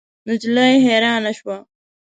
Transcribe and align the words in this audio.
نجلۍ 0.27 0.73
حیرانه 0.85 1.31
شوه. 1.37 1.57